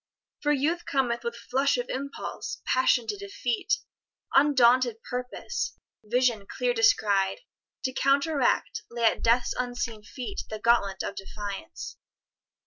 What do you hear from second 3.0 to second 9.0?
to defeat, Undaunted purpose, vision clear descried, To counteract,